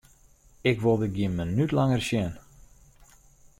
[0.69, 2.31] Ik wol dyn gjin minút langer sjen!